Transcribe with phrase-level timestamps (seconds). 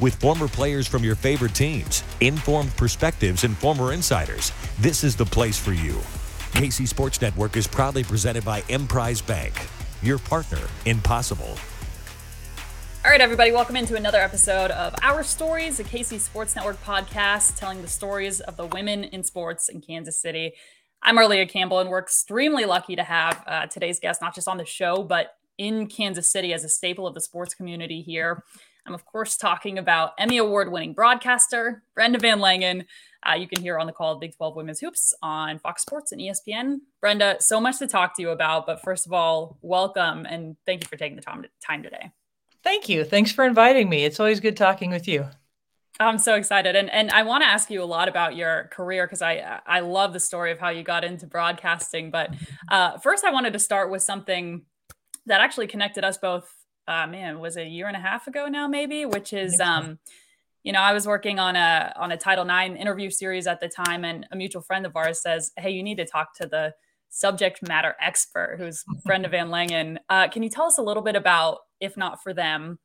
[0.00, 5.26] With former players from your favorite teams, informed perspectives, and former insiders, this is the
[5.26, 5.92] place for you.
[6.52, 9.52] KC Sports Network is proudly presented by Emprise Bank,
[10.02, 11.54] your partner in possible.
[13.04, 17.58] All right, everybody, welcome into another episode of Our Stories, a KC Sports Network podcast
[17.58, 20.54] telling the stories of the women in sports in Kansas City.
[21.02, 24.56] I'm Arlia Campbell, and we're extremely lucky to have uh, today's guest not just on
[24.56, 28.44] the show, but in Kansas City as a staple of the sports community here.
[28.86, 32.86] I'm, of course, talking about Emmy Award winning broadcaster Brenda VanLengen.
[33.26, 36.12] Uh, you can hear on the call of Big 12 Women's Hoops on Fox Sports
[36.12, 36.78] and ESPN.
[37.00, 40.82] Brenda, so much to talk to you about, but first of all, welcome and thank
[40.82, 42.10] you for taking the time, time today.
[42.62, 43.04] Thank you.
[43.04, 44.04] Thanks for inviting me.
[44.04, 45.28] It's always good talking with you.
[45.98, 49.06] I'm so excited, and and I want to ask you a lot about your career
[49.06, 52.10] because I I love the story of how you got into broadcasting.
[52.10, 52.34] But
[52.70, 54.62] uh, first, I wanted to start with something
[55.26, 56.50] that actually connected us both.
[56.88, 59.04] Uh, man, was it a year and a half ago now, maybe?
[59.06, 59.98] Which is, um,
[60.62, 63.68] you know, I was working on a on a Title IX interview series at the
[63.68, 66.74] time, and a mutual friend of ours says, "Hey, you need to talk to the
[67.08, 71.58] subject matter expert, who's Brenda VanLengen." Uh, can you tell us a little bit about,
[71.80, 72.78] if not for them,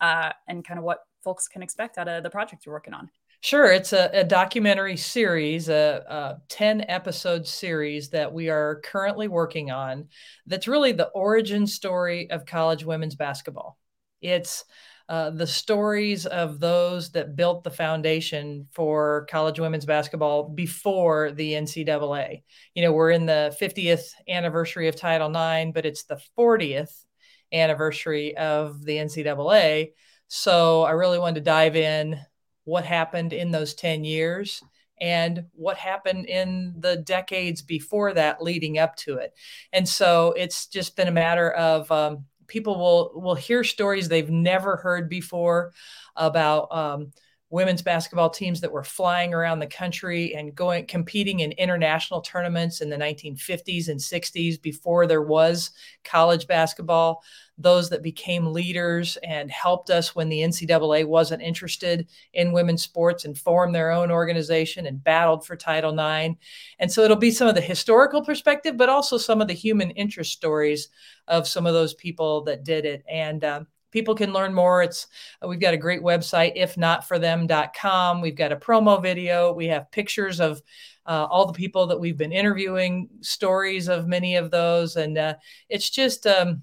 [0.00, 3.10] uh, and kind of what folks can expect out of the project you're working on?
[3.42, 3.72] Sure.
[3.72, 9.70] It's a, a documentary series, a, a 10 episode series that we are currently working
[9.70, 10.08] on
[10.46, 13.78] that's really the origin story of college women's basketball.
[14.20, 14.64] It's
[15.08, 21.54] uh, the stories of those that built the foundation for college women's basketball before the
[21.54, 22.44] NCAA.
[22.74, 27.06] You know, we're in the 50th anniversary of Title IX, but it's the 40th
[27.52, 29.94] anniversary of the NCAA.
[30.28, 32.20] So I really wanted to dive in
[32.70, 34.62] what happened in those 10 years
[35.00, 39.34] and what happened in the decades before that leading up to it.
[39.72, 44.30] And so it's just been a matter of um, people will will hear stories they've
[44.30, 45.72] never heard before
[46.14, 47.10] about um,
[47.50, 52.80] women's basketball teams that were flying around the country and going competing in international tournaments
[52.80, 55.72] in the 1950s and 60s before there was
[56.04, 57.22] college basketball
[57.60, 63.24] those that became leaders and helped us when the NCAA wasn't interested in women's sports
[63.24, 66.36] and formed their own organization and battled for Title IX.
[66.78, 69.90] And so it'll be some of the historical perspective, but also some of the human
[69.90, 70.88] interest stories
[71.28, 73.04] of some of those people that did it.
[73.08, 74.82] And um, people can learn more.
[74.82, 75.06] It's
[75.42, 78.20] uh, we've got a great website, ifnotforthem.com.
[78.20, 79.52] We've got a promo video.
[79.52, 80.62] We have pictures of
[81.06, 85.34] uh, all the people that we've been interviewing, stories of many of those, and uh,
[85.68, 86.62] it's just um,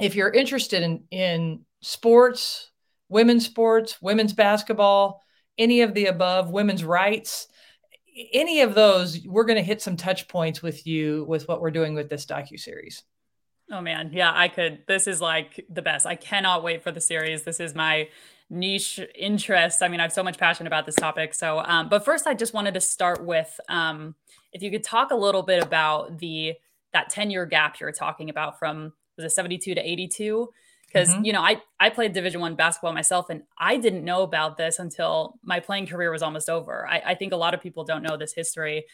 [0.00, 2.70] if you're interested in in sports,
[3.08, 5.22] women's sports, women's basketball,
[5.58, 7.48] any of the above, women's rights,
[8.32, 11.70] any of those, we're going to hit some touch points with you with what we're
[11.70, 13.02] doing with this docu series.
[13.70, 14.80] Oh man, yeah, I could.
[14.86, 16.06] This is like the best.
[16.06, 17.44] I cannot wait for the series.
[17.44, 18.08] This is my
[18.50, 19.82] niche interest.
[19.82, 21.34] I mean, I have so much passion about this topic.
[21.34, 24.14] So, um, but first, I just wanted to start with um,
[24.52, 26.54] if you could talk a little bit about the
[26.92, 30.48] that ten year gap you're talking about from was it 72 to 82
[30.86, 31.24] because mm-hmm.
[31.24, 34.78] you know i i played division one basketball myself and i didn't know about this
[34.78, 38.02] until my playing career was almost over I, I, think a lot of people don't
[38.02, 38.84] know this history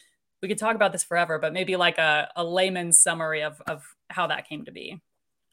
[0.42, 3.84] we could talk about this forever but maybe like a, a layman's summary of of
[4.08, 5.00] how that came to be.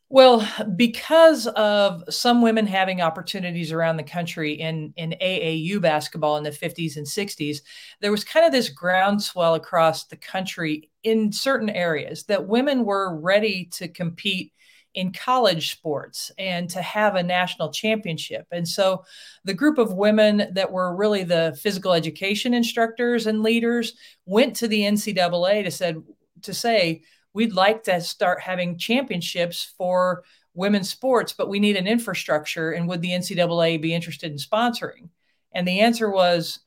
[0.10, 0.48] Well,
[0.78, 6.50] because of some women having opportunities around the country in, in AAU basketball in the
[6.50, 7.58] 50s and 60s,
[8.00, 13.20] there was kind of this groundswell across the country in certain areas that women were
[13.20, 14.54] ready to compete
[14.98, 18.48] in college sports and to have a national championship.
[18.52, 19.06] And so
[19.44, 23.94] the group of women that were really the physical education instructors and leaders
[24.26, 26.02] went to the NCAA to said
[26.42, 30.24] to say we'd like to start having championships for
[30.56, 32.72] women's sports, but we need an infrastructure.
[32.72, 35.10] And would the NCAA be interested in sponsoring?
[35.52, 36.58] And the answer was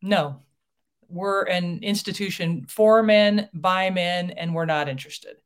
[0.00, 0.40] no.
[1.10, 5.36] We're an institution for men, by men, and we're not interested.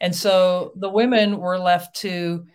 [0.00, 2.46] And so the women were left to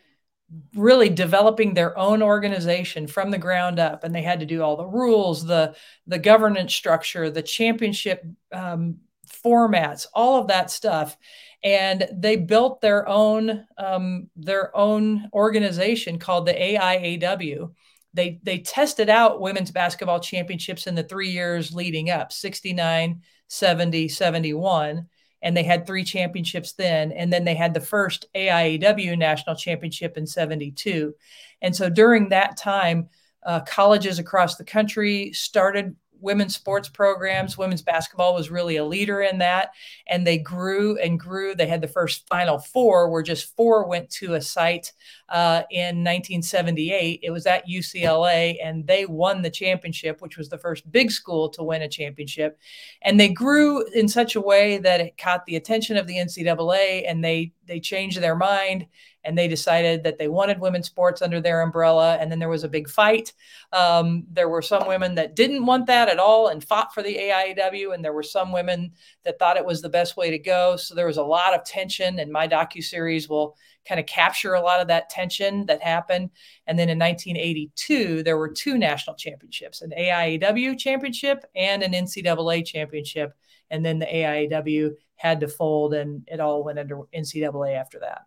[0.75, 4.75] really developing their own organization from the ground up and they had to do all
[4.75, 5.75] the rules the
[6.07, 8.97] the governance structure the championship um,
[9.43, 11.17] formats all of that stuff.
[11.63, 17.69] And they built their own um, their own organization called the aiaw
[18.13, 24.07] they they tested out women's basketball championships in the three years leading up 69 70
[24.07, 25.07] 71
[25.41, 30.17] and they had three championships then and then they had the first aiaw national championship
[30.17, 31.13] in 72
[31.61, 33.09] and so during that time
[33.45, 37.57] uh, colleges across the country started women's sports programs.
[37.57, 39.71] Women's basketball was really a leader in that.
[40.07, 41.55] And they grew and grew.
[41.55, 44.91] They had the first Final Four, where just four went to a site
[45.29, 47.19] uh, in 1978.
[47.23, 51.49] It was at UCLA, and they won the championship, which was the first big school
[51.49, 52.57] to win a championship.
[53.01, 57.03] And they grew in such a way that it caught the attention of the NCAA,
[57.07, 58.87] and they they changed their mind
[59.29, 62.17] and they decided that they wanted women's sports under their umbrella.
[62.19, 63.31] And then there was a big fight.
[63.71, 67.15] Um, there were some women that didn't want that at all and fought for the
[67.15, 68.91] AIAW, and there were some women
[69.25, 70.77] that thought it was the best way to go.
[70.77, 73.55] So there was a lot of tension, and my docu series will
[73.87, 76.31] kind of capture a lot of that tension that happened.
[76.65, 82.65] And then in 1982, there were two national championships: an AIAW championship and an NCAA
[82.65, 83.33] championship.
[83.69, 88.23] And then the AIAW had to fold, and it all went under NCAA after that.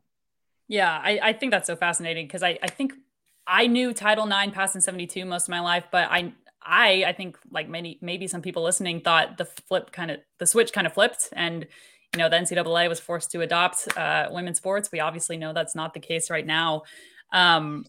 [0.72, 2.94] Yeah, I, I think that's so fascinating because I, I think
[3.46, 6.32] I knew Title IX passed in 72 most of my life, but I
[6.62, 10.46] I I think like many maybe some people listening thought the flip kind of the
[10.46, 11.66] switch kind of flipped and
[12.14, 14.88] you know the NCAA was forced to adopt uh, women's sports.
[14.90, 16.84] We obviously know that's not the case right now.
[17.34, 17.84] Um,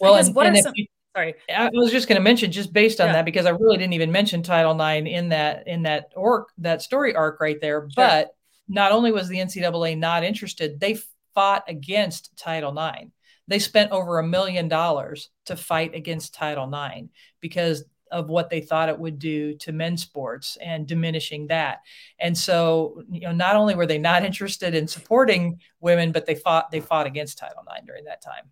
[0.00, 0.86] well, and, what and are some, you,
[1.16, 3.14] sorry, I was just going to mention just based on yeah.
[3.14, 6.80] that because I really didn't even mention Title IX in that in that orc that
[6.80, 7.80] story arc right there.
[7.80, 7.90] Sure.
[7.96, 8.36] But
[8.68, 10.96] not only was the NCAA not interested, they
[11.34, 13.10] fought against Title IX.
[13.48, 17.08] They spent over a million dollars to fight against Title IX
[17.40, 21.80] because of what they thought it would do to men's sports and diminishing that.
[22.18, 26.34] And so, you know, not only were they not interested in supporting women, but they
[26.34, 28.50] fought they fought against Title IX during that time.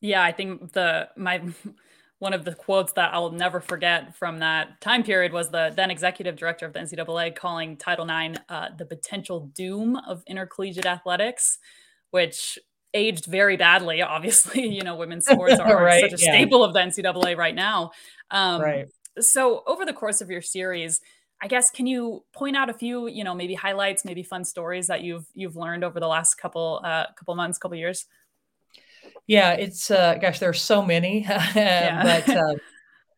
[0.00, 1.42] Yeah, I think the my
[2.18, 5.90] one of the quotes that I'll never forget from that time period was the then
[5.90, 11.58] executive director of the NCAA calling Title IX uh, the potential doom of intercollegiate athletics,
[12.10, 12.58] which
[12.94, 14.02] aged very badly.
[14.02, 16.32] Obviously, you know, women's sports are right, such a yeah.
[16.32, 17.92] staple of the NCAA right now.
[18.30, 18.86] Um, right.
[19.20, 21.00] So, over the course of your series,
[21.42, 24.86] I guess can you point out a few, you know, maybe highlights, maybe fun stories
[24.88, 28.06] that you've you've learned over the last couple uh, couple months, couple years?
[29.26, 31.24] Yeah, it's uh, gosh, there's so many,
[31.54, 32.28] but.
[32.28, 32.54] Uh,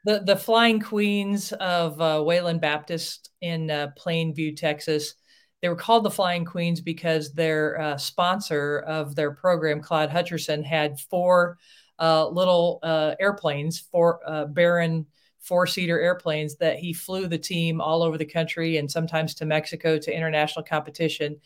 [0.04, 5.14] the, the Flying Queens of uh, Wayland Baptist in uh, Plainview, Texas,
[5.62, 10.64] they were called the Flying Queens because their uh, sponsor of their program, Claude Hutcherson,
[10.64, 11.58] had four
[11.98, 15.06] uh, little uh, airplanes, four uh, Baron
[15.40, 19.46] four seater airplanes that he flew the team all over the country and sometimes to
[19.46, 21.36] Mexico to international competition.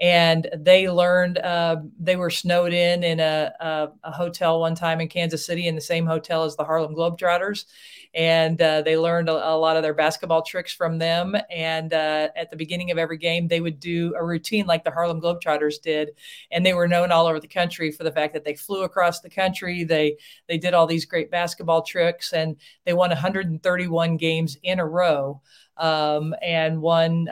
[0.00, 5.00] And they learned uh, they were snowed in in a, a, a, hotel one time
[5.00, 7.66] in Kansas City in the same hotel as the Harlem Globetrotters
[8.14, 11.36] and uh, they learned a, a, lot of their basketball tricks from them.
[11.48, 14.90] And uh, at the beginning of every game, they would do a routine like the
[14.90, 16.10] Harlem Globetrotters did,
[16.50, 19.20] and they were known all over the country for the fact that they flew across
[19.20, 19.84] the country.
[19.84, 20.16] They
[20.48, 25.40] they did all these great basketball tricks, and they won 131 games in a row,
[25.76, 27.28] um, and won.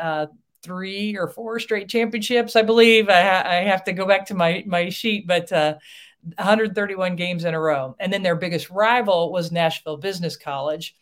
[0.62, 3.08] Three or four straight championships, I believe.
[3.08, 5.76] I, ha- I, have to go back to my my sheet, but uh,
[6.36, 7.94] 131 games in a row.
[8.00, 10.96] And then their biggest rival was Nashville Business College.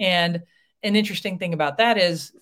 [0.00, 0.42] And
[0.82, 2.32] an interesting thing about that is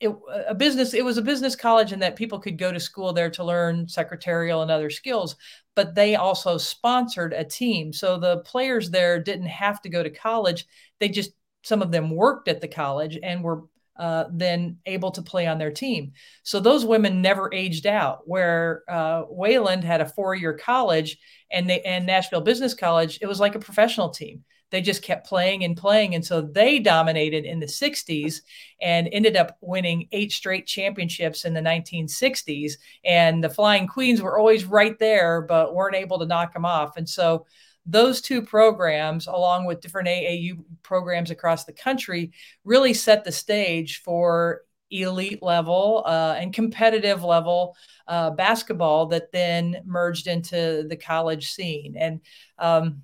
[0.00, 0.14] it,
[0.46, 3.30] a business it was a business college and that people could go to school there
[3.30, 5.34] to learn secretarial and other skills
[5.74, 10.10] but they also sponsored a team so the players there didn't have to go to
[10.10, 10.66] college
[11.00, 11.32] they just
[11.64, 13.64] some of them worked at the college and were
[13.98, 16.12] uh, then able to play on their team.
[16.42, 18.20] So those women never aged out.
[18.26, 21.18] Where uh, Wayland had a four-year college
[21.50, 24.44] and they, and Nashville Business College, it was like a professional team.
[24.70, 28.42] They just kept playing and playing, and so they dominated in the '60s
[28.82, 32.72] and ended up winning eight straight championships in the 1960s.
[33.04, 36.98] And the Flying Queens were always right there, but weren't able to knock them off.
[36.98, 37.46] And so
[37.88, 42.32] those two programs, along with different AAU programs across the country,
[42.64, 47.74] really set the stage for elite level uh, and competitive level
[48.06, 51.96] uh, basketball that then merged into the college scene.
[51.98, 52.20] And
[52.58, 53.02] um,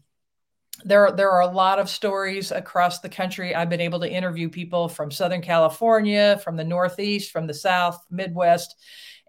[0.84, 3.54] there, there are a lot of stories across the country.
[3.54, 7.98] I've been able to interview people from Southern California, from the Northeast, from the South,
[8.10, 8.76] Midwest,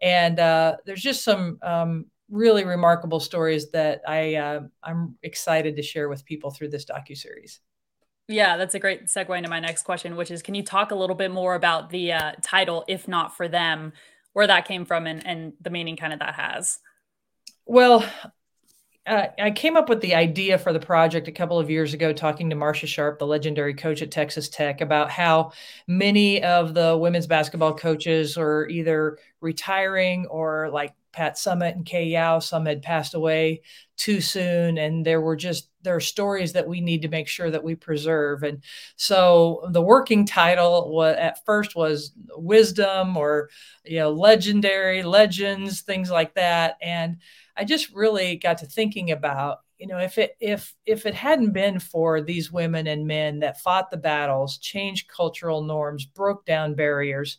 [0.01, 5.81] and uh, there's just some um, really remarkable stories that I uh, I'm excited to
[5.81, 7.59] share with people through this docu series.
[8.27, 10.95] Yeah, that's a great segue into my next question, which is, can you talk a
[10.95, 13.93] little bit more about the uh, title, "If Not for Them,"
[14.33, 16.79] where that came from, and and the meaning kind of that has?
[17.67, 18.03] Well,
[19.07, 22.11] uh, I came up with the idea for the project a couple of years ago,
[22.11, 25.51] talking to Marsha Sharp, the legendary coach at Texas Tech, about how
[25.87, 32.05] many of the women's basketball coaches are either retiring or like Pat Summitt and Kay
[32.05, 32.39] Yow.
[32.39, 33.61] Some had passed away
[33.97, 37.49] too soon, and there were just there are stories that we need to make sure
[37.49, 38.43] that we preserve.
[38.43, 38.61] And
[38.97, 43.49] so the working title was at first was wisdom or
[43.85, 46.75] you know legendary legends, things like that.
[46.81, 47.17] And
[47.55, 51.51] I just really got to thinking about you know if it if if it hadn't
[51.51, 56.75] been for these women and men that fought the battles changed cultural norms broke down
[56.75, 57.37] barriers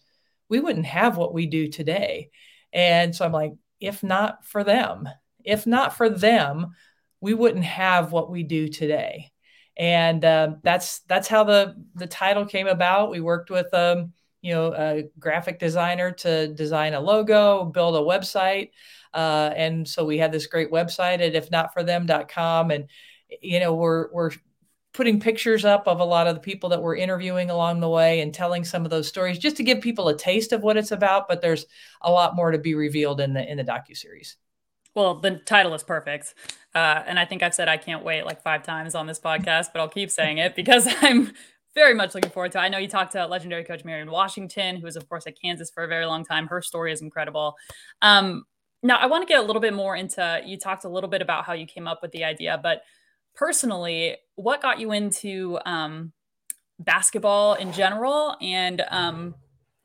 [0.48, 2.30] we wouldn't have what we do today
[2.72, 5.08] and so i'm like if not for them.
[5.44, 6.74] If not for them,
[7.20, 9.32] we wouldn't have what we do today.
[9.76, 13.10] And uh, that's that's how the the title came about.
[13.10, 17.98] We worked with um, you know a graphic designer to design a logo, build a
[17.98, 18.70] website,
[19.12, 22.70] uh, and so we had this great website at ifnotforthem.com.
[22.70, 22.88] And
[23.42, 24.30] you know we're we're
[24.96, 28.20] putting pictures up of a lot of the people that we're interviewing along the way
[28.20, 30.90] and telling some of those stories just to give people a taste of what it's
[30.90, 31.66] about but there's
[32.00, 34.36] a lot more to be revealed in the in the docu series
[34.94, 36.34] well the title is perfect.
[36.74, 39.66] Uh, and i think i've said i can't wait like five times on this podcast
[39.72, 41.30] but i'll keep saying it because i'm
[41.74, 42.62] very much looking forward to it.
[42.62, 45.70] i know you talked to legendary coach marian washington who was of course at kansas
[45.70, 46.46] for a very long time.
[46.46, 47.54] Her story is incredible.
[48.00, 48.44] Um,
[48.82, 51.20] now i want to get a little bit more into you talked a little bit
[51.20, 52.82] about how you came up with the idea but
[53.36, 56.12] personally, what got you into um,
[56.78, 59.34] basketball in general and um,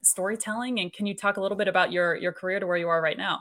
[0.03, 0.79] storytelling?
[0.79, 3.01] And can you talk a little bit about your your career to where you are
[3.01, 3.39] right now?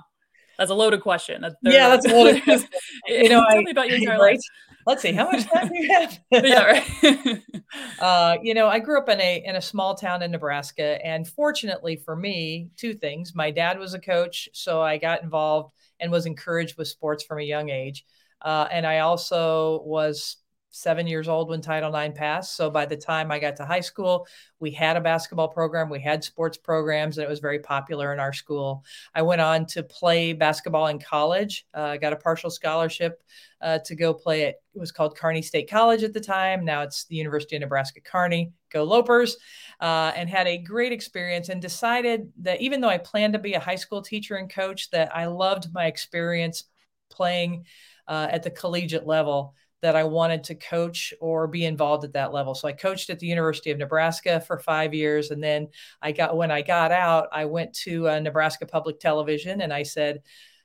[0.58, 1.40] That's a loaded question.
[1.40, 2.68] That's, yeah, that's a loaded question.
[3.08, 4.32] you know, tell I, me about your entire right?
[4.32, 4.40] life.
[4.86, 6.20] Let's see, how much time do you have?
[6.30, 7.42] yeah, right.
[7.98, 11.26] uh, you know, I grew up in a in a small town in Nebraska, and
[11.26, 16.12] fortunately for me, two things: my dad was a coach, so I got involved and
[16.12, 18.04] was encouraged with sports from a young age.
[18.42, 20.36] Uh, and I also was
[20.70, 22.56] seven years old when Title IX passed.
[22.56, 24.26] So by the time I got to high school,
[24.60, 28.20] we had a basketball program, we had sports programs, and it was very popular in
[28.20, 28.84] our school.
[29.14, 31.66] I went on to play basketball in college.
[31.74, 33.22] Uh, I got a partial scholarship
[33.60, 36.64] uh, to go play at it was called Kearney State College at the time.
[36.64, 38.52] Now it's the University of Nebraska Kearney.
[38.70, 39.34] Go Lopers!
[39.80, 43.54] Uh, and had a great experience and decided that even though I planned to be
[43.54, 46.64] a high school teacher and coach, that I loved my experience
[47.10, 47.64] playing
[48.08, 52.32] uh, at the collegiate level that I wanted to coach or be involved at that
[52.32, 52.54] level.
[52.54, 55.68] So I coached at the University of Nebraska for five years, and then
[56.02, 59.82] I got when I got out, I went to uh, Nebraska Public Television, and I
[59.82, 60.22] said,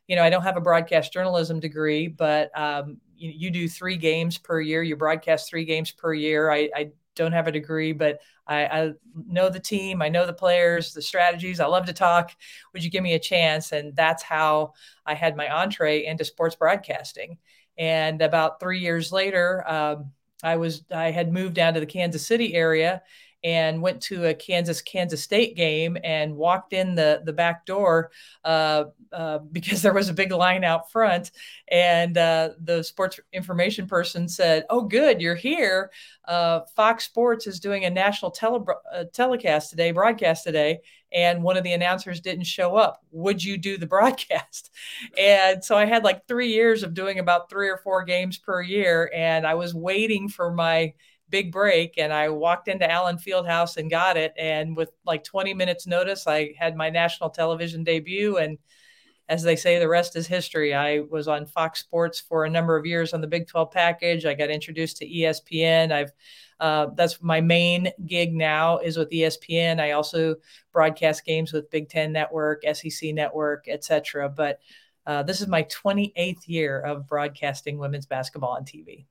[0.07, 3.97] you know, I don't have a broadcast journalism degree, but um, you, you, do three
[3.97, 4.83] games per year.
[4.83, 6.51] You broadcast three games per year.
[6.51, 8.91] I, I don't have a degree, but I, I,
[9.27, 11.59] know the team, I know the players, the strategies.
[11.59, 12.31] I love to talk.
[12.73, 13.71] Would you give me a chance?
[13.71, 14.73] And that's how
[15.05, 17.37] I had my entree into sports broadcasting.
[17.77, 20.11] And about three years later, um,
[20.43, 23.01] I was I had moved down to the Kansas City area
[23.45, 28.09] and went to a Kansas Kansas State game and walked in the the back door
[28.43, 31.31] uh, uh, because there was a big line out front,
[31.69, 35.91] and uh, the sports information person said, "Oh, good, you're here.
[36.27, 40.79] Uh, Fox Sports is doing a national tele- uh, telecast today, broadcast today."
[41.13, 43.01] And one of the announcers didn't show up.
[43.11, 44.71] Would you do the broadcast?
[45.17, 48.59] And so I had like three years of doing about three or four games per
[48.61, 50.93] year, and I was waiting for my
[51.35, 54.33] big break and I walked into Allen Fieldhouse and got it.
[54.39, 58.57] And with like 20 minutes notice, I had my national television debut and
[59.27, 60.73] as they say, the rest is history.
[60.73, 64.25] I was on Fox Sports for a number of years on the Big 12 package.
[64.25, 65.91] I got introduced to ESPN.
[65.91, 66.11] I've
[66.61, 69.81] uh, that's my main gig now is with ESPN.
[69.81, 70.35] I also
[70.71, 74.29] broadcast games with Big Ten Network, SEC Network, etc.
[74.29, 74.59] But
[75.05, 79.05] uh, this is my 28th year of broadcasting women's basketball on TV.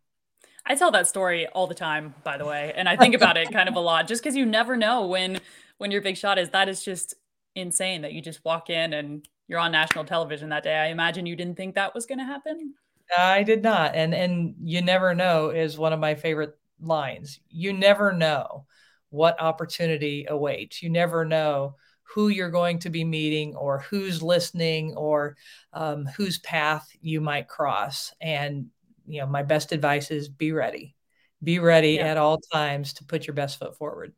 [0.66, 3.52] I tell that story all the time, by the way, and I think about it
[3.52, 5.40] kind of a lot, just because you never know when
[5.78, 6.50] when your big shot is.
[6.50, 7.14] That is just
[7.54, 10.74] insane that you just walk in and you're on national television that day.
[10.74, 12.74] I imagine you didn't think that was going to happen.
[13.16, 17.40] I did not, and and you never know is one of my favorite lines.
[17.50, 18.64] You never know
[19.10, 20.82] what opportunity awaits.
[20.82, 25.36] You never know who you're going to be meeting or who's listening or
[25.72, 28.12] um, whose path you might cross.
[28.20, 28.70] And,
[29.06, 30.94] you know, my best advice is be ready.
[31.42, 32.08] Be ready yeah.
[32.08, 34.12] at all times to put your best foot forward.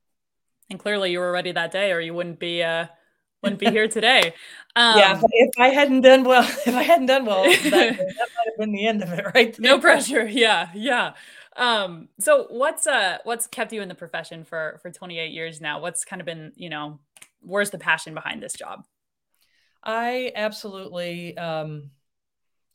[0.70, 2.86] And clearly you were ready that day or you wouldn't be uh
[3.42, 4.34] wouldn't be here today.
[4.78, 8.46] Um, yeah, if I hadn't done well, if I hadn't done well, that, that might
[8.46, 9.56] have been the end of it, right?
[9.56, 9.72] There.
[9.72, 10.28] No pressure.
[10.28, 11.14] Yeah, yeah.
[11.56, 15.80] Um, so what's uh what's kept you in the profession for for 28 years now?
[15.80, 17.00] What's kind of been, you know,
[17.40, 18.84] where's the passion behind this job?
[19.82, 21.90] I absolutely um,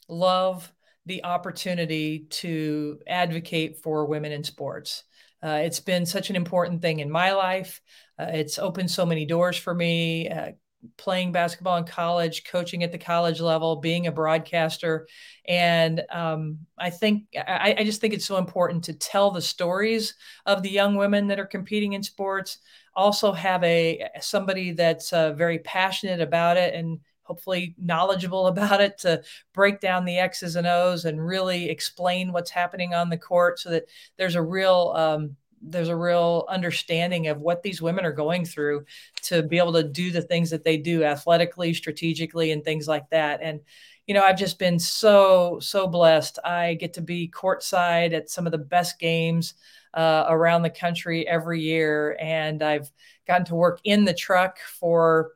[0.07, 0.71] love
[1.05, 5.03] the opportunity to advocate for women in sports.
[5.43, 7.81] Uh, it's been such an important thing in my life.
[8.19, 10.29] Uh, it's opened so many doors for me.
[10.29, 10.51] Uh,
[10.97, 15.07] playing basketball in college, coaching at the college level, being a broadcaster.
[15.47, 20.15] And um, I think, I, I, just think it's so important to tell the stories
[20.45, 22.57] of the young women that are competing in sports.
[22.95, 26.99] Also, have a somebody that's uh, very passionate about it and
[27.31, 29.23] hopefully knowledgeable about it to
[29.53, 33.69] break down the X's and O's and really explain what's happening on the court so
[33.69, 33.85] that
[34.17, 38.83] there's a real um, there's a real understanding of what these women are going through
[39.21, 43.07] to be able to do the things that they do athletically, strategically, and things like
[43.11, 43.39] that.
[43.43, 43.61] And
[44.07, 46.39] you know, I've just been so so blessed.
[46.43, 49.53] I get to be courtside at some of the best games
[49.93, 52.91] uh, around the country every year, and I've
[53.25, 55.31] gotten to work in the truck for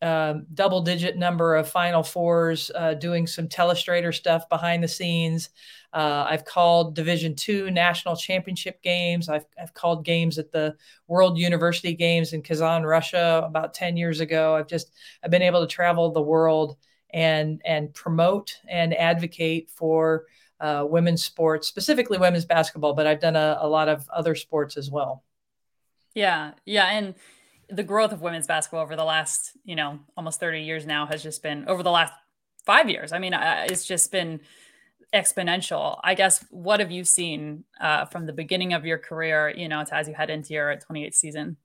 [0.00, 5.50] um, double digit number of Final Fours, uh, doing some telestrator stuff behind the scenes.
[5.92, 9.28] Uh, I've called Division two national championship games.
[9.28, 10.76] I've, I've called games at the
[11.06, 14.54] World University Games in Kazan, Russia, about ten years ago.
[14.54, 16.76] I've just I've been able to travel the world
[17.10, 20.26] and and promote and advocate for
[20.60, 22.92] uh, women's sports, specifically women's basketball.
[22.92, 25.24] But I've done a, a lot of other sports as well.
[26.14, 27.14] Yeah, yeah, and
[27.70, 31.22] the growth of women's basketball over the last, you know, almost 30 years now has
[31.22, 32.12] just been over the last
[32.64, 33.12] five years.
[33.12, 34.40] I mean, it's just been
[35.14, 35.98] exponential.
[36.02, 39.84] I guess what have you seen uh, from the beginning of your career, you know,
[39.90, 41.56] as you head into your 28th season?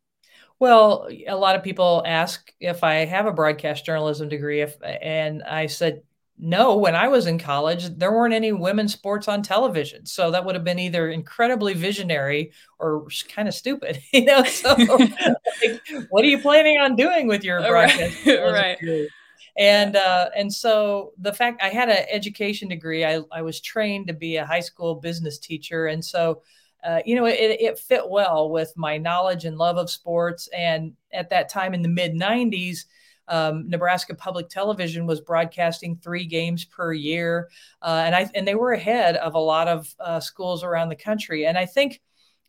[0.59, 5.43] Well, a lot of people ask if I have a broadcast journalism degree, if and
[5.43, 6.03] I said
[6.37, 10.05] no, when I was in college, there weren't any women's sports on television.
[10.05, 14.43] So that would have been either incredibly visionary or kind of stupid, you know.
[14.43, 18.25] So, like, what are you planning on doing with your broadcast?
[18.25, 18.77] right.
[18.83, 19.07] right.
[19.55, 24.07] And uh, and so the fact I had an education degree, I, I was trained
[24.07, 26.41] to be a high school business teacher, and so
[26.83, 30.49] uh, you know it, it fit well with my knowledge and love of sports.
[30.51, 32.85] And at that time in the mid '90s
[33.27, 37.49] um, Nebraska Public Television was broadcasting three games per year,
[37.81, 40.95] uh, and I and they were ahead of a lot of uh, schools around the
[40.95, 41.45] country.
[41.45, 42.01] And I think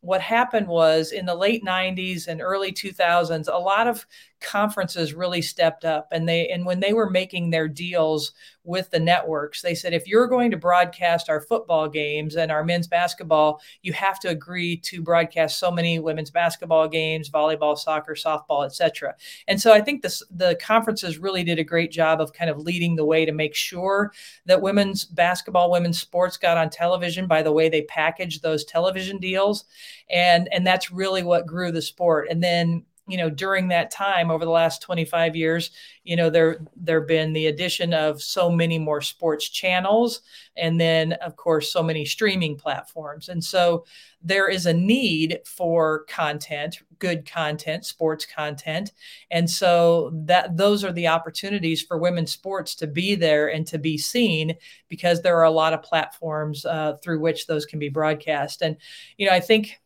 [0.05, 4.07] what happened was in the late 90s and early 2000s a lot of
[4.45, 8.33] conferences really stepped up and they and when they were making their deals
[8.65, 12.65] with the networks they said if you're going to broadcast our football games and our
[12.65, 18.15] men's basketball you have to agree to broadcast so many women's basketball games volleyball soccer
[18.15, 19.15] softball etc
[19.49, 22.59] and so i think this the conferences really did a great job of kind of
[22.59, 24.13] leading the way to make sure
[24.47, 29.19] that women's basketball women's sports got on television by the way they packaged those television
[29.19, 29.65] deals.
[30.11, 32.29] And and that's really what grew the sport.
[32.31, 35.71] And then you know during that time over the last 25 years
[36.05, 40.23] you know there there have been the addition of so many more sports channels
[40.57, 43.29] and then of course so many streaming platforms.
[43.29, 43.85] And so
[44.23, 48.93] there is a need for content good content sports content.
[49.31, 53.79] And so that those are the opportunities for women's sports to be there and to
[53.79, 54.55] be seen
[54.89, 58.63] because there are a lot of platforms uh, through which those can be broadcast.
[58.63, 58.77] And
[59.19, 59.81] you know i think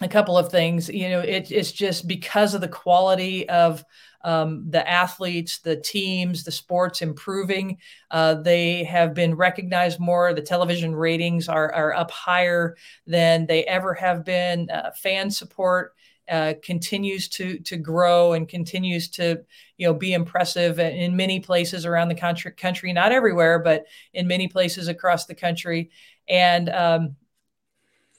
[0.00, 0.88] a couple of things.
[0.88, 3.84] You know, it, it's just because of the quality of
[4.24, 7.78] um, the athletes, the teams, the sports improving.
[8.10, 10.32] Uh, they have been recognized more.
[10.32, 12.76] The television ratings are, are up higher
[13.06, 14.70] than they ever have been.
[14.70, 15.94] Uh, fan support
[16.28, 19.44] uh, continues to to grow and continues to
[19.76, 22.50] you know be impressive in many places around the country.
[22.52, 25.90] Country, not everywhere, but in many places across the country,
[26.26, 27.16] and um,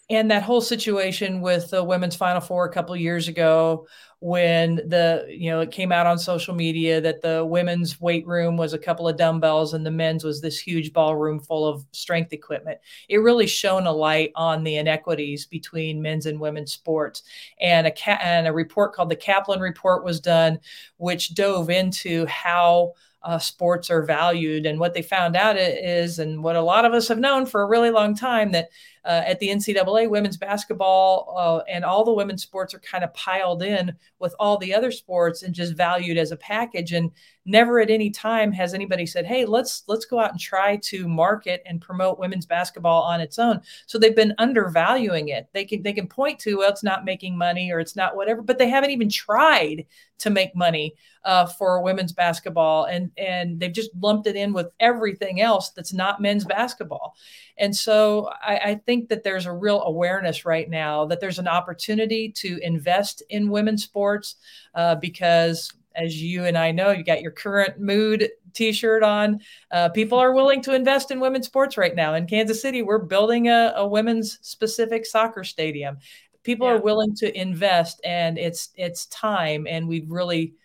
[0.10, 3.88] and that whole situation with the women's final four a couple years ago
[4.20, 8.56] when the you know it came out on social media that the women's weight room
[8.56, 12.34] was a couple of dumbbells and the men's was this huge ballroom full of strength
[12.34, 17.24] equipment it really shone a light on the inequities between men's and women's sports
[17.60, 20.60] and a ca- and a report called the kaplan report was done
[20.98, 22.94] which dove into how
[23.26, 24.68] uh, sports are valued.
[24.68, 27.64] And what they found out is, and what a lot of us have known for
[27.64, 28.70] a really long time, that
[29.06, 33.14] uh, at the NCAA, women's basketball uh, and all the women's sports are kind of
[33.14, 36.92] piled in with all the other sports and just valued as a package.
[36.92, 37.12] And
[37.46, 41.08] never at any time has anybody said, "Hey, let's let's go out and try to
[41.08, 45.48] market and promote women's basketball on its own." So they've been undervaluing it.
[45.54, 48.42] They can they can point to well, it's not making money or it's not whatever,
[48.42, 49.86] but they haven't even tried
[50.18, 54.68] to make money uh, for women's basketball, and and they've just lumped it in with
[54.80, 57.16] everything else that's not men's basketball.
[57.58, 61.48] And so I, I think that there's a real awareness right now that there's an
[61.48, 64.36] opportunity to invest in women's sports
[64.74, 69.40] uh, because as you and I know, you got your current mood t-shirt on.
[69.72, 72.14] Uh, people are willing to invest in women's sports right now.
[72.16, 75.98] In Kansas City, we're building a, a women's specific soccer stadium.
[76.44, 76.74] People yeah.
[76.74, 79.66] are willing to invest, and it's it's time.
[79.68, 80.56] And we've really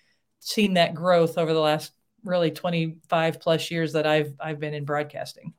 [0.40, 1.92] seen that growth over the last
[2.24, 5.55] really 25 plus years that I've I've been in broadcasting.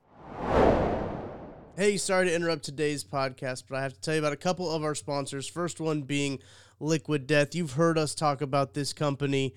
[1.82, 4.70] Hey, sorry to interrupt today's podcast, but I have to tell you about a couple
[4.70, 5.48] of our sponsors.
[5.48, 6.38] First one being
[6.80, 7.56] Liquid Death.
[7.56, 9.56] You've heard us talk about this company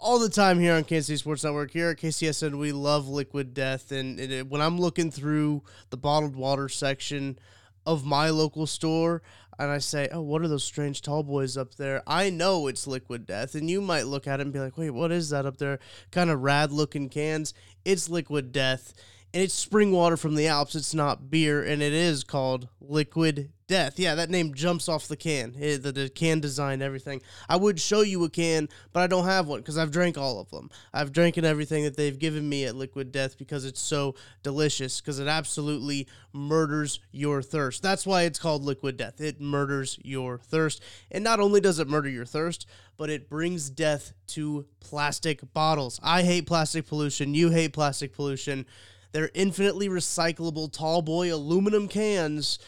[0.00, 1.70] all the time here on Kansas City Sports Network.
[1.70, 6.34] Here at KCSN, we love Liquid Death, and it, when I'm looking through the bottled
[6.34, 7.38] water section
[7.86, 9.22] of my local store,
[9.56, 12.88] and I say, "Oh, what are those strange tall boys up there?" I know it's
[12.88, 15.46] Liquid Death, and you might look at it and be like, "Wait, what is that
[15.46, 15.78] up there?"
[16.10, 17.54] Kind of rad looking cans.
[17.84, 18.92] It's Liquid Death
[19.34, 20.76] and it's spring water from the Alps.
[20.76, 23.98] It's not beer, and it is called Liquid Death.
[23.98, 25.54] Yeah, that name jumps off the can.
[25.58, 27.22] It, the, the, can design, everything.
[27.48, 30.38] I would show you a can, but I don't have one because I've drank all
[30.38, 30.70] of them.
[30.92, 35.00] I've drank everything that they've given me at Liquid Death because it's so delicious.
[35.00, 37.82] Because it absolutely murders your thirst.
[37.82, 39.20] That's why it's called Liquid Death.
[39.20, 43.70] It murders your thirst, and not only does it murder your thirst, but it brings
[43.70, 45.98] death to plastic bottles.
[46.02, 47.34] I hate plastic pollution.
[47.34, 48.66] You hate plastic pollution
[49.12, 52.58] They're infinitely recyclable tall boy aluminum cans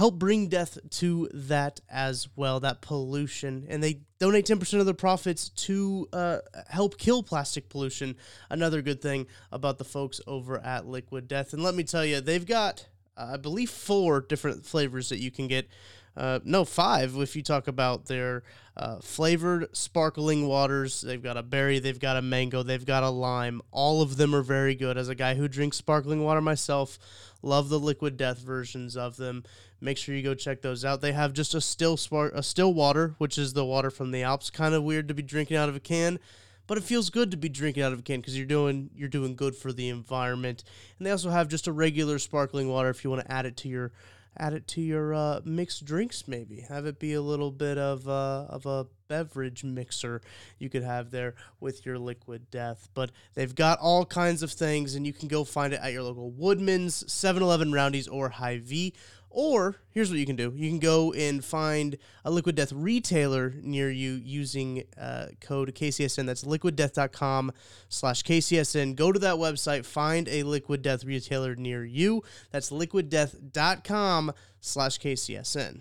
[0.00, 3.66] help bring death to that as well, that pollution.
[3.68, 6.38] And they donate 10% of their profits to uh,
[6.70, 8.16] help kill plastic pollution.
[8.48, 11.52] Another good thing about the folks over at Liquid Death.
[11.52, 15.30] And let me tell you, they've got, uh, I believe, four different flavors that you
[15.30, 15.68] can get.
[16.16, 18.42] Uh, no, five if you talk about their
[18.78, 21.02] uh, flavored sparkling waters.
[21.02, 23.60] They've got a berry, they've got a mango, they've got a lime.
[23.70, 24.96] All of them are very good.
[24.96, 26.98] As a guy who drinks sparkling water myself,
[27.42, 29.44] love the liquid death versions of them.
[29.80, 31.00] Make sure you go check those out.
[31.00, 34.22] They have just a still spark, a still water, which is the water from the
[34.22, 34.50] Alps.
[34.50, 36.18] Kind of weird to be drinking out of a can
[36.70, 39.08] but it feels good to be drinking out of a can because you're doing you're
[39.08, 40.62] doing good for the environment.
[40.96, 43.56] And they also have just a regular sparkling water if you want to add it
[43.56, 43.90] to your
[44.36, 48.08] add it to your uh, mixed drinks maybe have it be a little bit of
[48.08, 50.22] uh, of a beverage mixer
[50.60, 54.94] you could have there with your liquid death but they've got all kinds of things
[54.94, 58.94] and you can go find it at your local woodman's 7-eleven roundy's or Hy-Vee
[59.30, 63.54] or here's what you can do: you can go and find a Liquid Death retailer
[63.62, 66.26] near you using uh, code KCSN.
[66.26, 68.96] That's liquiddeath.com/slash KCSN.
[68.96, 72.22] Go to that website, find a Liquid Death retailer near you.
[72.50, 75.80] That's liquiddeath.com/slash KCSN.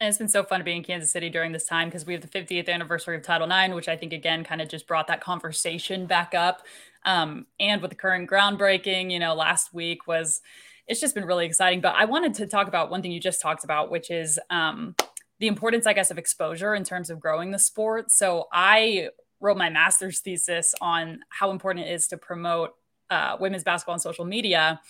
[0.00, 2.14] And it's been so fun to be in Kansas City during this time because we
[2.14, 5.08] have the 50th anniversary of Title IX, which I think again kind of just brought
[5.08, 6.62] that conversation back up.
[7.04, 10.40] Um, and with the current groundbreaking, you know, last week was
[10.86, 11.80] it's just been really exciting.
[11.80, 14.94] But I wanted to talk about one thing you just talked about, which is um,
[15.38, 18.10] the importance, I guess, of exposure in terms of growing the sport.
[18.10, 19.08] So I
[19.40, 22.74] wrote my master's thesis on how important it is to promote
[23.08, 24.80] uh, women's basketball on social media.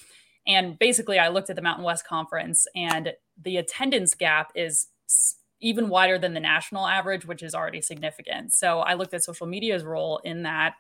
[0.47, 4.89] And basically, I looked at the Mountain West Conference, and the attendance gap is
[5.61, 8.55] even wider than the national average, which is already significant.
[8.55, 10.75] So I looked at social media's role in that.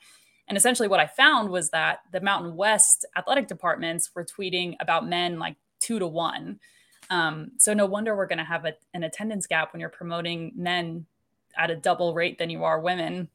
[0.50, 5.08] And essentially, what I found was that the Mountain West athletic departments were tweeting about
[5.08, 6.58] men like two to one.
[7.08, 10.50] Um, so no wonder we're going to have a, an attendance gap when you're promoting
[10.56, 11.06] men
[11.56, 13.28] at a double rate than you are women.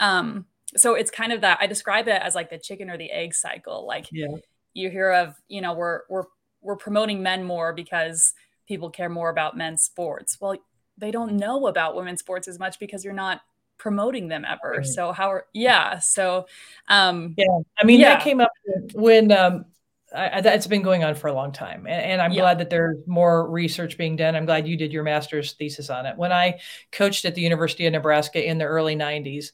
[0.00, 3.12] Um, so it's kind of that I describe it as like the chicken or the
[3.12, 3.86] egg cycle.
[3.86, 4.26] Like yeah.
[4.74, 6.24] you hear of, you know, we're we're
[6.60, 8.34] we're promoting men more because
[8.66, 10.38] people care more about men's sports.
[10.40, 10.56] Well,
[10.98, 13.42] they don't know about women's sports as much because you're not
[13.78, 14.76] promoting them ever.
[14.78, 14.86] Right.
[14.86, 16.46] So how are yeah, so
[16.88, 17.46] um yeah,
[17.80, 18.14] I mean yeah.
[18.14, 18.50] that came up
[18.94, 19.66] when um
[20.14, 22.42] I, that's been going on for a long time and, and i'm yeah.
[22.42, 26.04] glad that there's more research being done i'm glad you did your master's thesis on
[26.04, 29.52] it when i coached at the university of nebraska in the early 90s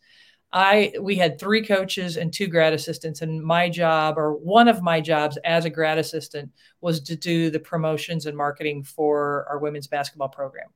[0.52, 4.82] I we had three coaches and two grad assistants, and my job or one of
[4.82, 6.50] my jobs as a grad assistant
[6.80, 10.68] was to do the promotions and marketing for our women's basketball program.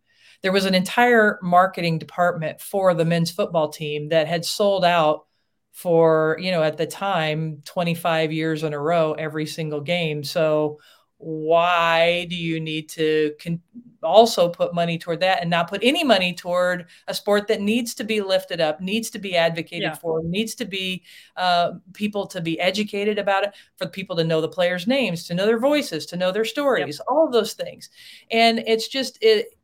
[0.42, 5.26] There was an entire marketing department for the men's football team that had sold out
[5.72, 10.22] for you know at the time 25 years in a row every single game.
[10.22, 10.78] So
[11.22, 13.62] why do you need to con-
[14.02, 17.94] also put money toward that and not put any money toward a sport that needs
[17.94, 19.94] to be lifted up needs to be advocated yeah.
[19.94, 21.04] for needs to be
[21.36, 25.34] uh, people to be educated about it for people to know the players names to
[25.34, 27.06] know their voices to know their stories yep.
[27.08, 27.88] all of those things
[28.32, 29.56] and it's just it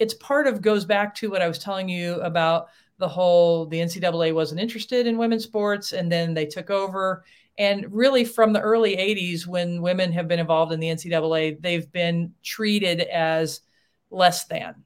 [0.00, 2.66] it's part of goes back to what i was telling you about
[2.98, 7.24] the whole the ncaa wasn't interested in women's sports and then they took over
[7.60, 11.92] and really, from the early 80s, when women have been involved in the NCAA, they've
[11.92, 13.60] been treated as
[14.10, 14.76] less than.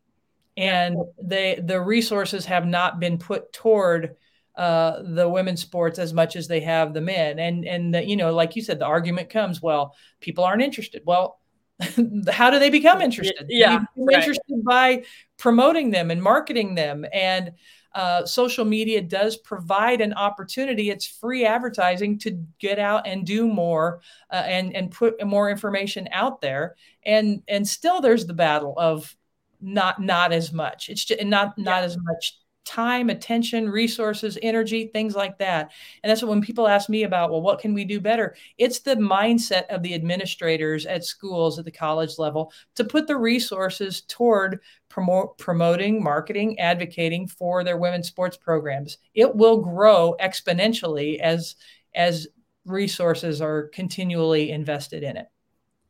[0.57, 4.17] And they, the resources have not been put toward
[4.57, 7.39] uh, the women's sports as much as they have the men.
[7.39, 11.03] And, and the, you know, like you said, the argument comes, well, people aren't interested.
[11.05, 11.39] Well,
[12.31, 13.47] how do they become interested?
[13.49, 14.19] Yeah, right.
[14.19, 15.05] interested by
[15.37, 17.53] promoting them and marketing them and
[17.95, 20.91] uh, social media does provide an opportunity.
[20.91, 26.09] It's free advertising to get out and do more uh, and and put more information
[26.11, 26.75] out there.
[27.05, 29.15] And and still, there's the battle of
[29.61, 30.89] not not as much.
[30.89, 31.85] It's just not not yeah.
[31.85, 35.71] as much time, attention, resources, energy, things like that.
[36.03, 38.35] And that's what when people ask me about, well, what can we do better?
[38.59, 43.17] It's the mindset of the administrators at schools at the college level to put the
[43.17, 48.99] resources toward promoting, marketing, advocating for their women's sports programs.
[49.15, 51.57] It will grow exponentially as
[51.95, 52.27] as
[52.65, 55.27] resources are continually invested in it.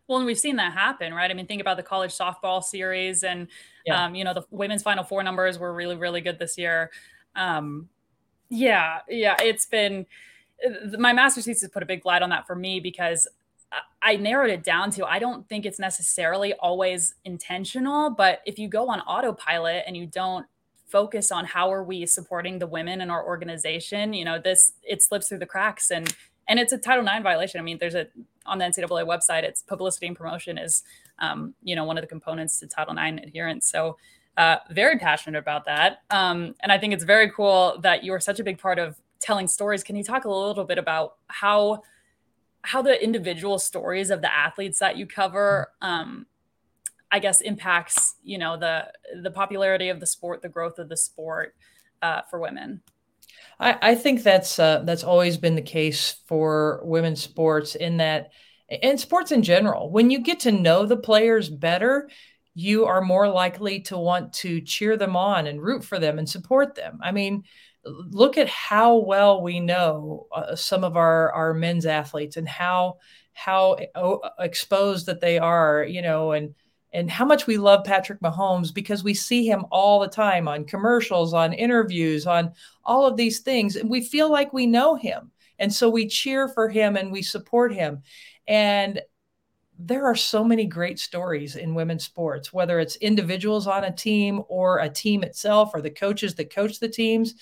[0.06, 1.30] Well, and we've seen that happen, right?
[1.30, 3.48] I mean, think about the college softball series, and
[3.86, 4.04] yeah.
[4.04, 6.90] um, you know, the women's Final Four numbers were really, really good this year.
[7.34, 7.88] Um,
[8.50, 10.06] yeah, yeah, it's been
[10.98, 13.26] my master's thesis put a big light on that for me because
[14.02, 18.68] I narrowed it down to I don't think it's necessarily always intentional, but if you
[18.68, 20.46] go on autopilot and you don't
[20.86, 25.02] focus on how are we supporting the women in our organization, you know, this it
[25.02, 26.14] slips through the cracks and
[26.46, 27.58] and it's a Title IX violation.
[27.58, 28.06] I mean, there's a
[28.46, 30.82] on the NCAA website, it's publicity and promotion is,
[31.18, 33.70] um, you know, one of the components to Title IX adherence.
[33.70, 33.96] So,
[34.36, 38.20] uh, very passionate about that, um, and I think it's very cool that you are
[38.20, 39.84] such a big part of telling stories.
[39.84, 41.82] Can you talk a little bit about how
[42.62, 46.26] how the individual stories of the athletes that you cover, um,
[47.12, 48.90] I guess, impacts you know the
[49.22, 51.54] the popularity of the sport, the growth of the sport
[52.02, 52.82] uh, for women?
[53.58, 58.30] I, I think that's uh, that's always been the case for women's sports in that
[58.82, 59.90] and sports in general.
[59.90, 62.08] When you get to know the players better,
[62.54, 66.28] you are more likely to want to cheer them on and root for them and
[66.28, 66.98] support them.
[67.02, 67.44] I mean,
[67.84, 72.98] look at how well we know uh, some of our our men's athletes and how
[73.32, 76.54] how uh, exposed that they are, you know, and
[76.94, 80.64] and how much we love Patrick Mahomes because we see him all the time on
[80.64, 82.52] commercials, on interviews, on
[82.84, 83.74] all of these things.
[83.74, 85.32] And we feel like we know him.
[85.58, 88.02] And so we cheer for him and we support him.
[88.46, 89.02] And
[89.76, 94.42] there are so many great stories in women's sports, whether it's individuals on a team
[94.48, 97.34] or a team itself or the coaches that coach the teams.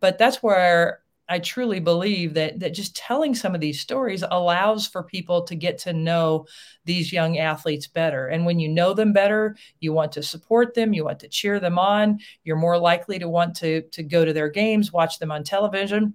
[0.00, 4.86] But that's where I truly believe that that just telling some of these stories allows
[4.86, 6.46] for people to get to know
[6.84, 8.28] these young athletes better.
[8.28, 11.60] And when you know them better, you want to support them, you want to cheer
[11.60, 15.30] them on, you're more likely to want to to go to their games, watch them
[15.30, 16.14] on television.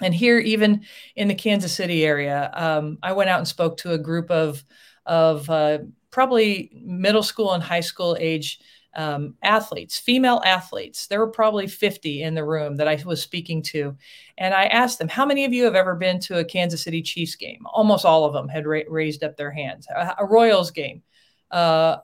[0.00, 0.82] And here, even
[1.16, 4.62] in the Kansas City area, um, I went out and spoke to a group of
[5.06, 5.78] of uh,
[6.10, 8.60] probably middle school and high school age
[8.94, 11.06] um, athletes, female athletes.
[11.06, 13.96] There were probably 50 in the room that I was speaking to.
[14.36, 17.02] And I asked them, How many of you have ever been to a Kansas City
[17.02, 17.64] Chiefs game?
[17.72, 19.86] Almost all of them had ra- raised up their hands.
[19.94, 21.02] A, a Royals game.
[21.50, 21.98] Uh,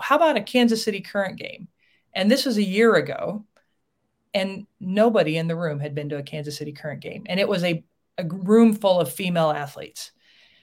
[0.00, 1.68] how about a Kansas City Current game?
[2.14, 3.44] And this was a year ago.
[4.32, 7.24] And nobody in the room had been to a Kansas City Current game.
[7.28, 7.84] And it was a,
[8.18, 10.10] a room full of female athletes.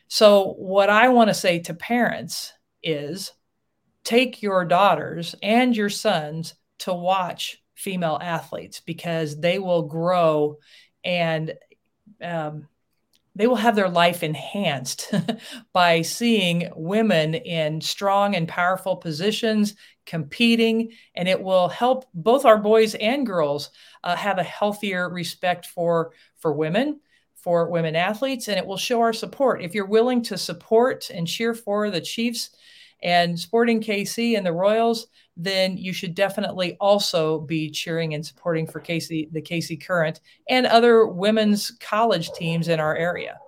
[0.08, 2.52] So, what I want to say to parents
[2.84, 3.32] is
[4.04, 10.58] take your daughters and your sons to watch female athletes because they will grow
[11.04, 11.54] and
[12.22, 12.68] um,
[13.36, 15.12] they will have their life enhanced
[15.74, 22.58] by seeing women in strong and powerful positions competing and it will help both our
[22.58, 23.70] boys and girls
[24.04, 27.00] uh, have a healthier respect for for women
[27.36, 29.64] for women athletes and it will show our support.
[29.64, 32.52] If you're willing to support and cheer for the chiefs
[33.04, 38.68] and sporting kc and the royals then you should definitely also be cheering and supporting
[38.68, 43.40] for KC, the KC Current and other women's college teams in our area.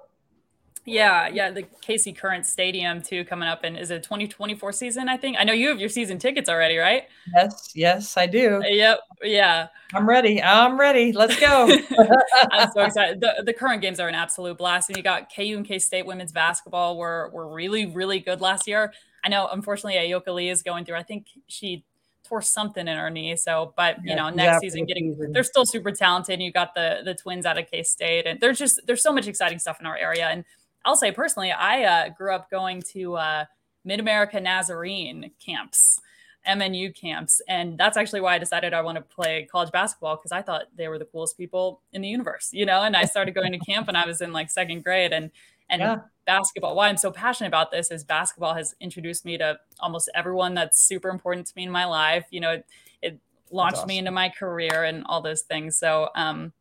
[0.86, 5.16] Yeah, yeah, the KC Current Stadium too coming up and is it 2024 season, I
[5.16, 5.38] think.
[5.40, 7.04] I know you have your season tickets already, right?
[7.34, 8.62] Yes, yes, I do.
[8.66, 9.68] Yep, yeah.
[9.94, 10.42] I'm ready.
[10.42, 11.14] I'm ready.
[11.14, 11.70] Let's go.
[12.52, 13.22] I'm so excited.
[13.22, 14.90] The, the current games are an absolute blast.
[14.90, 18.68] And you got KU and K State women's basketball were were really, really good last
[18.68, 18.92] year.
[19.24, 20.96] I know, unfortunately, Ayoka Lee is going through.
[20.96, 21.86] I think she
[22.24, 23.36] tore something in her knee.
[23.36, 25.32] So, but you yeah, know, next season, getting season.
[25.32, 26.42] they're still super talented.
[26.42, 29.28] You got the the twins out of K State, and there's just there's so much
[29.28, 30.28] exciting stuff in our area.
[30.28, 30.44] And
[30.86, 33.46] I'll say personally, I uh, grew up going to uh,
[33.86, 36.00] Mid America Nazarene camps.
[36.48, 37.42] MNU camps.
[37.48, 40.64] And that's actually why I decided I want to play college basketball because I thought
[40.76, 42.82] they were the coolest people in the universe, you know.
[42.82, 45.14] And I started going to camp when I was in like second grade.
[45.14, 45.32] And
[45.70, 45.98] and yeah.
[46.26, 50.54] basketball, why I'm so passionate about this is basketball has introduced me to almost everyone
[50.54, 52.26] that's super important to me in my life.
[52.32, 52.66] You know, it,
[53.02, 53.20] it
[53.52, 53.88] launched awesome.
[53.88, 55.78] me into my career and all those things.
[55.78, 56.54] So um,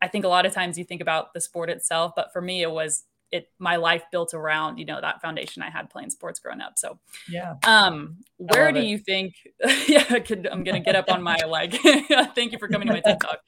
[0.00, 2.62] I think a lot of times you think about the sport itself, but for me,
[2.62, 6.38] it was it my life built around you know that foundation I had playing sports
[6.38, 6.74] growing up.
[6.76, 7.54] So yeah.
[7.66, 8.84] Um, where do it.
[8.84, 9.34] you think?
[9.88, 10.04] yeah,
[10.52, 11.72] I'm gonna get up on my like.
[12.34, 13.40] thank you for coming to my TED talk.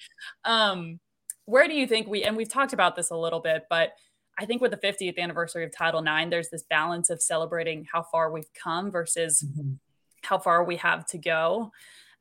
[0.44, 0.98] Um,
[1.44, 3.92] where do you think we and we've talked about this a little bit, but
[4.38, 8.02] I think with the 50th anniversary of Title IX, there's this balance of celebrating how
[8.02, 9.74] far we've come versus mm-hmm.
[10.22, 11.72] how far we have to go.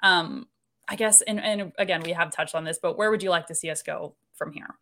[0.01, 0.47] Um,
[0.87, 3.47] I guess, and, and again, we have touched on this, but where would you like
[3.47, 4.75] to see us go from here?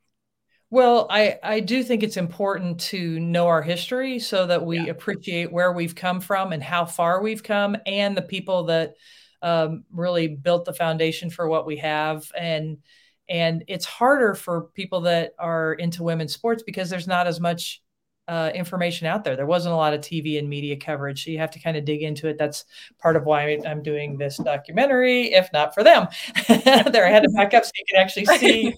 [0.69, 4.86] Well, I, I do think it's important to know our history so that we yeah.
[4.88, 8.96] appreciate where we've come from and how far we've come and the people that
[9.43, 12.32] um, really built the foundation for what we have.
[12.36, 12.80] And
[13.29, 17.81] and it's harder for people that are into women's sports because there's not as much
[18.27, 19.36] uh, information out there.
[19.36, 21.86] There wasn't a lot of TV and media coverage, so you have to kind of
[21.86, 22.38] dig into it.
[22.38, 22.65] That's
[22.99, 26.07] part of why I'm doing this documentary, if not for them.
[26.47, 28.75] there, I had to back up so you can actually see,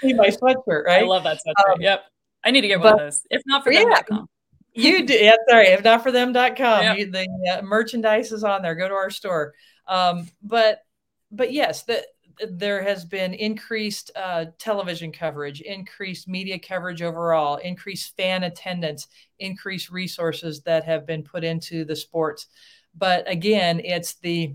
[0.00, 0.84] see my sweatshirt.
[0.84, 1.02] Right?
[1.02, 1.74] I love that sweatshirt.
[1.74, 2.04] Um, yep,
[2.44, 3.22] I need to get one but, of those.
[3.30, 4.28] If not for yeah, them.com.
[4.74, 5.14] you do.
[5.14, 5.68] Yeah, sorry.
[5.68, 6.98] If not for them.com, yep.
[6.98, 8.74] you, the uh, merchandise is on there.
[8.74, 9.52] Go to our store.
[9.86, 10.80] Um, but
[11.30, 12.02] but yes, the
[12.48, 19.90] there has been increased uh, television coverage, increased media coverage overall, increased fan attendance, increased
[19.90, 22.46] resources that have been put into the sports.
[22.94, 24.54] But again, it's the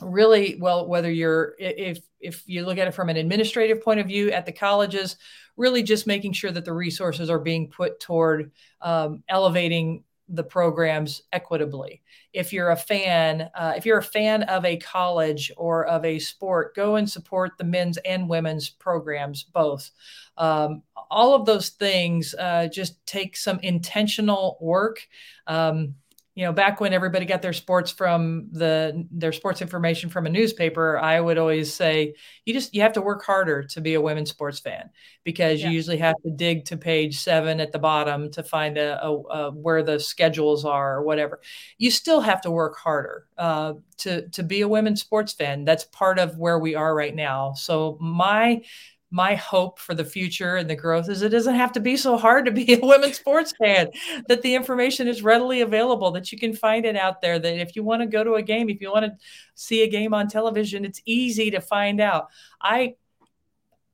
[0.00, 4.06] really well whether you're if if you look at it from an administrative point of
[4.06, 5.16] view at the colleges
[5.56, 11.22] really just making sure that the resources are being put toward um, elevating the programs
[11.32, 12.02] equitably.
[12.32, 16.18] If you're a fan, uh, if you're a fan of a college or of a
[16.18, 19.90] sport, go and support the men's and women's programs both.
[20.36, 25.00] Um, all of those things uh, just take some intentional work.
[25.46, 25.94] Um,
[26.38, 30.30] you know, back when everybody got their sports from the their sports information from a
[30.30, 34.00] newspaper, I would always say you just you have to work harder to be a
[34.00, 34.90] women's sports fan
[35.24, 35.66] because yeah.
[35.66, 39.16] you usually have to dig to page seven at the bottom to find a, a,
[39.16, 41.40] a where the schedules are or whatever.
[41.76, 45.64] You still have to work harder uh, to to be a women's sports fan.
[45.64, 47.54] That's part of where we are right now.
[47.54, 48.62] So my
[49.10, 52.16] my hope for the future and the growth is it doesn't have to be so
[52.16, 53.88] hard to be a women's sports fan
[54.28, 57.74] that the information is readily available that you can find it out there that if
[57.74, 59.12] you want to go to a game if you want to
[59.54, 62.28] see a game on television it's easy to find out
[62.60, 62.94] i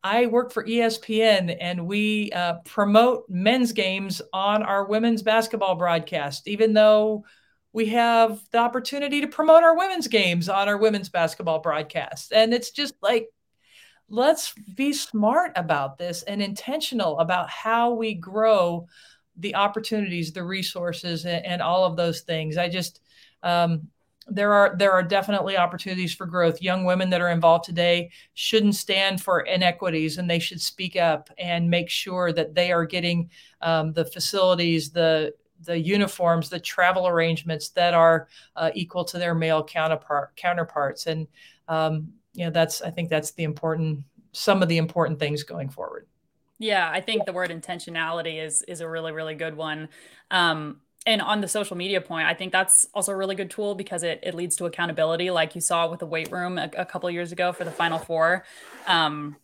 [0.07, 6.46] I work for ESPN and we uh, promote men's games on our women's basketball broadcast,
[6.46, 7.24] even though
[7.72, 12.35] we have the opportunity to promote our women's games on our women's basketball broadcast.
[12.35, 13.29] And it's just like,
[14.09, 18.87] let's be smart about this and intentional about how we grow
[19.37, 22.57] the opportunities, the resources, and, and all of those things.
[22.57, 23.01] I just,
[23.43, 23.88] um,
[24.27, 26.62] there are there are definitely opportunities for growth.
[26.62, 31.29] Young women that are involved today shouldn't stand for inequities, and they should speak up
[31.37, 33.29] and make sure that they are getting
[33.61, 39.35] um, the facilities, the the uniforms, the travel arrangements that are uh, equal to their
[39.35, 41.07] male counterpart counterparts.
[41.07, 41.27] And
[41.69, 45.68] um, you know that's i think that's the important some of the important things going
[45.68, 46.07] forward
[46.59, 49.88] yeah i think the word intentionality is is a really really good one
[50.31, 53.75] um and on the social media point i think that's also a really good tool
[53.75, 56.85] because it, it leads to accountability like you saw with the weight room a, a
[56.85, 58.44] couple years ago for the final four
[58.87, 59.37] um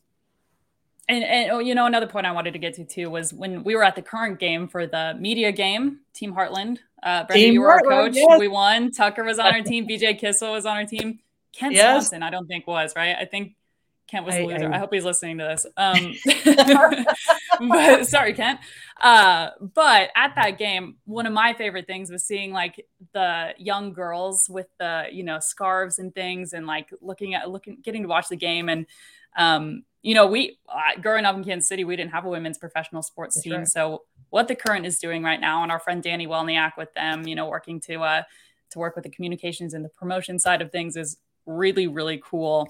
[1.08, 3.64] And, and oh, you know, another point I wanted to get to too was when
[3.64, 6.78] we were at the current game for the media game, Team Heartland.
[7.02, 8.14] Uh, Brenda, team you were our coach.
[8.14, 8.38] Yes.
[8.38, 8.92] We won.
[8.92, 9.88] Tucker was on our team.
[9.88, 11.18] BJ Kissel was on our team.
[11.52, 12.08] Kent yes.
[12.08, 13.16] Swanson, I don't think was right.
[13.18, 13.54] I think
[14.10, 14.72] Kent was the loser.
[14.72, 15.66] I, I, hope he's listening to this.
[15.76, 16.14] Um,
[17.68, 18.60] but sorry, Kent.
[19.00, 23.92] Uh, but at that game, one of my favorite things was seeing like the young
[23.92, 28.08] girls with the you know scarves and things, and like looking at looking, getting to
[28.08, 28.86] watch the game, and
[29.36, 32.58] um, you know, we uh, growing up in Kansas City, we didn't have a women's
[32.58, 33.68] professional sports That's team, right.
[33.68, 37.26] so what the current is doing right now, and our friend Danny Welniak with them,
[37.26, 38.22] you know, working to uh,
[38.70, 41.18] to work with the communications and the promotion side of things is
[41.56, 42.68] really really cool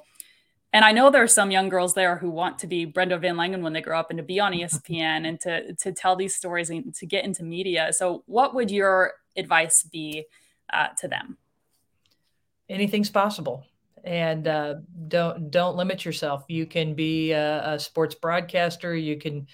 [0.73, 3.63] and I know there are some young girls there who want to be Brenda VanLengen
[3.63, 6.71] when they grow up and to be on ESPN and to to tell these stories
[6.71, 7.93] and to get into media.
[7.93, 10.27] So, what would your advice be
[10.73, 11.39] uh, to them?
[12.69, 13.65] Anything's possible,
[14.05, 14.75] and uh,
[15.09, 16.45] don't don't limit yourself.
[16.47, 18.95] You can be a, a sports broadcaster.
[18.95, 19.49] You can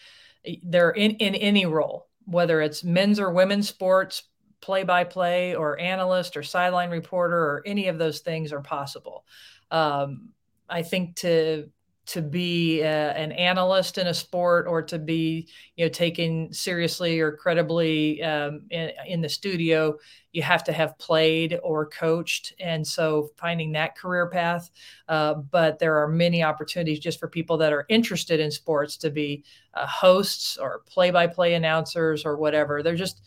[0.65, 4.25] they're in in any role, whether it's men's or women's sports,
[4.61, 9.25] play by play, or analyst or sideline reporter, or any of those things are possible.
[9.71, 10.31] Um,
[10.69, 11.69] I think to
[12.07, 17.19] to be uh, an analyst in a sport or to be you know taken seriously
[17.19, 19.97] or credibly um, in, in, the studio
[20.33, 24.71] you have to have played or coached and so finding that career path
[25.09, 29.11] uh, but there are many opportunities just for people that are interested in sports to
[29.11, 29.43] be
[29.75, 33.23] uh, hosts or play-by-play announcers or whatever they're just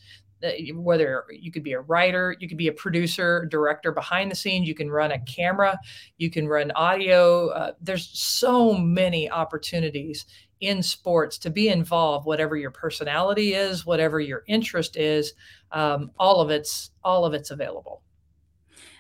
[0.74, 4.68] whether you could be a writer, you could be a producer, director behind the scenes,
[4.68, 5.80] you can run a camera,
[6.18, 7.50] you can run audio.
[7.50, 10.26] Uh, there's so many opportunities
[10.62, 15.34] in sports to be involved, whatever your personality is, whatever your interest is,
[15.72, 18.02] um, all of it's all of it's available.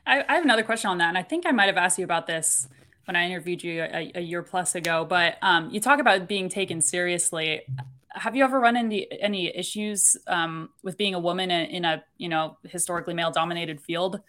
[0.05, 2.05] I, I, have another question on that, and I think I might have asked you
[2.05, 2.67] about this
[3.05, 5.05] when I interviewed you a, a year plus ago.
[5.07, 7.61] But um, you talk about being taken seriously
[8.13, 12.03] have you ever run into any issues um, with being a woman in, in, a
[12.17, 14.19] you know historically male dominated field?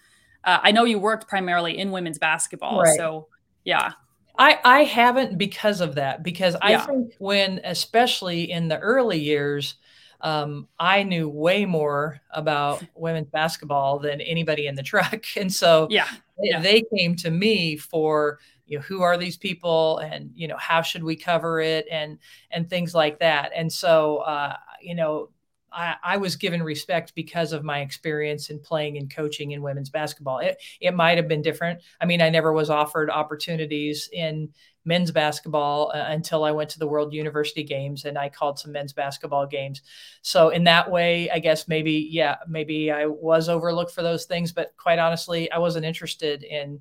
[0.45, 2.97] Uh, I know you worked primarily in women's basketball, right.
[2.97, 3.29] so
[3.65, 3.93] yeah.
[4.39, 6.87] I, I haven't because of that because I yeah.
[6.87, 9.75] think when especially in the early years
[10.23, 15.89] um, I knew way more about women's basketball than anybody in the truck and so
[15.91, 16.09] yeah,
[16.41, 16.61] yeah.
[16.61, 18.39] they came to me for
[18.71, 22.19] you know who are these people and you know how should we cover it and
[22.51, 25.29] and things like that and so uh, you know
[25.73, 29.89] I, I, was given respect because of my experience in playing and coaching in women's
[29.89, 30.39] basketball.
[30.39, 31.81] It, it might have been different.
[32.01, 34.49] I mean, I never was offered opportunities in
[34.85, 38.73] men's basketball uh, until I went to the World University Games and I called some
[38.73, 39.83] men's basketball games.
[40.23, 44.51] So, in that way, I guess maybe, yeah, maybe I was overlooked for those things,
[44.51, 46.81] but quite honestly, I wasn't interested in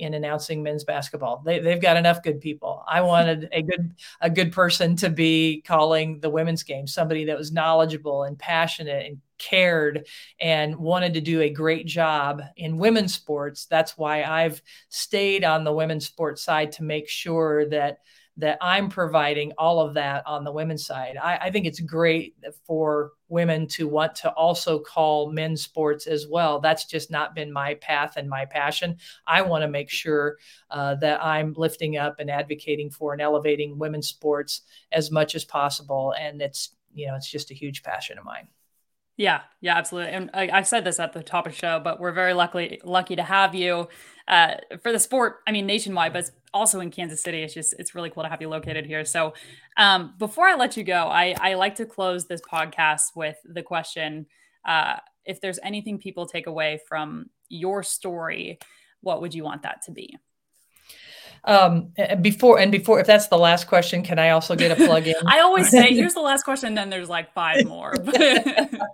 [0.00, 1.42] in announcing men's basketball.
[1.44, 2.82] They, they've got enough good people.
[2.88, 7.38] I wanted a good a good person to be calling the women's game, somebody that
[7.38, 10.06] was knowledgeable and passionate and cared
[10.40, 13.66] and wanted to do a great job in women's sports.
[13.66, 17.98] That's why I've stayed on the women's sports side to make sure that
[18.40, 21.16] that I'm providing all of that on the women's side.
[21.16, 22.34] I, I, think it's great
[22.64, 26.60] for women to want to also call men's sports as well.
[26.60, 28.96] That's just not been my path and my passion.
[29.26, 30.38] I want to make sure
[30.70, 34.62] uh, that I'm lifting up and advocating for and elevating women's sports
[34.92, 36.14] as much as possible.
[36.18, 38.48] And it's, you know, it's just a huge passion of mine.
[39.20, 40.12] Yeah, yeah, absolutely.
[40.12, 42.80] And I, have said this at the top of the show, but we're very lucky
[42.84, 43.86] lucky to have you
[44.26, 45.40] uh, for the sport.
[45.46, 47.42] I mean, nationwide, but also in Kansas City.
[47.42, 49.04] It's just it's really cool to have you located here.
[49.04, 49.34] So,
[49.76, 53.62] um, before I let you go, I I like to close this podcast with the
[53.62, 54.24] question:
[54.66, 54.96] uh,
[55.26, 58.58] If there's anything people take away from your story,
[59.02, 60.16] what would you want that to be?
[61.44, 65.06] Um, before and before, if that's the last question, can I also get a plug
[65.06, 65.14] in?
[65.26, 67.92] I always say, here's the last question, then there's like five more.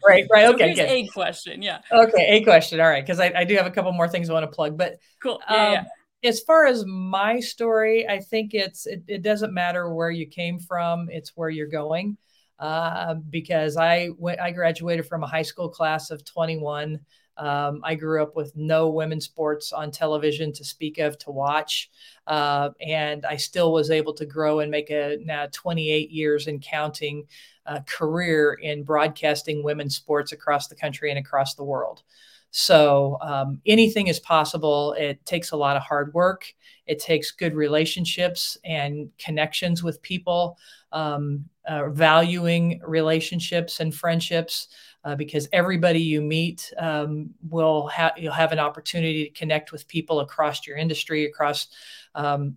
[0.07, 0.47] right, right.
[0.55, 1.62] Okay, so here's a question.
[1.62, 1.80] Yeah.
[1.90, 2.80] Okay, a question.
[2.80, 4.76] All right, because I, I do have a couple more things I want to plug,
[4.76, 5.40] but cool.
[5.51, 5.84] Yeah, um, yeah.
[6.28, 10.59] As far as my story, I think it's it, it doesn't matter where you came
[10.59, 12.16] from; it's where you're going.
[12.59, 16.99] Uh, because I went, I graduated from a high school class of 21.
[17.37, 21.91] Um, I grew up with no women's sports on television to speak of to watch.
[22.26, 26.62] Uh, and I still was able to grow and make a now 28 years and
[26.62, 27.26] counting
[27.66, 32.03] uh, career in broadcasting women's sports across the country and across the world.
[32.51, 34.95] So um, anything is possible.
[34.95, 36.55] It takes a lot of hard work.
[36.87, 40.57] It takes good relationships and connections with people,
[40.93, 44.68] um, uh, valuing relationships and friendships
[45.07, 49.87] uh, because everybody you meet um, will have you'll have an opportunity to connect with
[49.87, 51.69] people across your industry, across
[52.17, 52.57] um,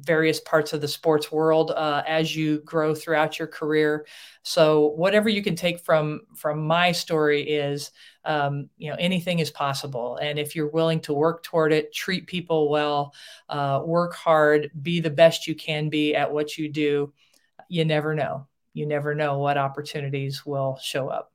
[0.00, 4.06] various parts of the sports world uh, as you grow throughout your career.
[4.42, 7.92] So whatever you can take from from my story is,
[8.26, 12.26] um, you know, anything is possible, and if you're willing to work toward it, treat
[12.26, 13.14] people well,
[13.48, 17.10] uh, work hard, be the best you can be at what you do,
[17.70, 18.46] you never know.
[18.74, 21.32] You never know what opportunities will show up.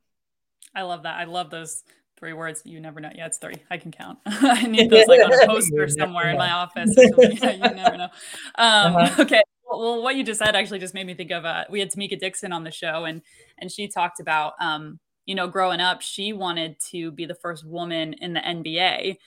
[0.76, 1.18] I love that.
[1.18, 1.84] I love those
[2.18, 2.62] three words.
[2.66, 3.10] You never know.
[3.14, 3.56] Yeah, it's three.
[3.70, 4.20] I can count.
[4.26, 6.94] I need those like on a poster somewhere in my office.
[6.98, 8.10] yeah, you never know.
[8.58, 9.24] Um, uh-huh.
[9.24, 9.42] Okay.
[9.68, 12.20] Well, what you just said actually just made me think of uh, we had Tamecka
[12.20, 13.22] Dixon on the show, and
[13.58, 17.66] and she talked about um, you know growing up, she wanted to be the first
[17.66, 19.18] woman in the NBA,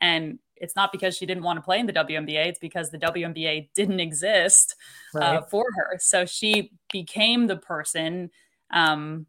[0.00, 2.46] and it's not because she didn't want to play in the WNBA.
[2.46, 4.74] It's because the WNBA didn't exist
[5.14, 5.36] uh, right.
[5.36, 5.98] uh, for her.
[6.00, 8.30] So she became the person
[8.72, 9.26] um,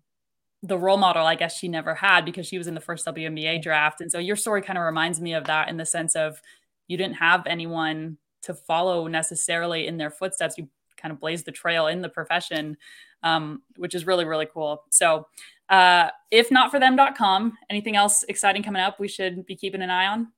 [0.61, 3.61] the role model I guess she never had because she was in the first WNBA
[3.61, 4.01] draft.
[4.01, 6.41] And so your story kind of reminds me of that in the sense of
[6.87, 10.57] you didn't have anyone to follow necessarily in their footsteps.
[10.57, 12.77] You kind of blazed the trail in the profession,
[13.23, 14.83] um, which is really, really cool.
[14.89, 15.27] So
[15.69, 19.89] uh, if not for them.com, anything else exciting coming up we should be keeping an
[19.89, 20.31] eye on?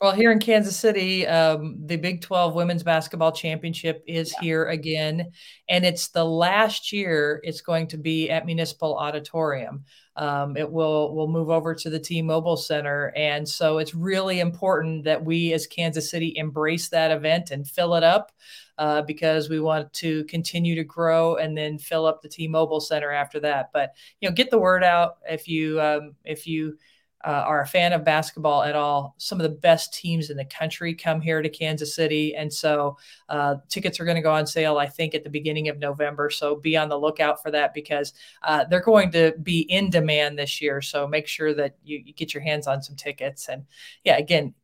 [0.00, 4.40] Well, here in Kansas City, um, the Big 12 Women's Basketball Championship is yeah.
[4.40, 5.30] here again.
[5.68, 9.84] And it's the last year it's going to be at Municipal Auditorium.
[10.16, 15.04] Um, it will will move over to the T-Mobile Center, and so it's really important
[15.04, 18.32] that we, as Kansas City, embrace that event and fill it up
[18.78, 23.12] uh, because we want to continue to grow and then fill up the T-Mobile Center
[23.12, 23.70] after that.
[23.72, 26.76] But you know, get the word out if you um, if you
[27.24, 30.44] uh, are a fan of basketball at all, some of the best teams in the
[30.44, 32.34] country come here to Kansas City.
[32.34, 32.96] And so
[33.28, 36.30] uh, tickets are going to go on sale, I think, at the beginning of November.
[36.30, 40.38] So be on the lookout for that because uh, they're going to be in demand
[40.38, 40.80] this year.
[40.80, 43.48] So make sure that you, you, get your hands on some tickets.
[43.48, 43.64] And
[44.04, 44.54] yeah, again,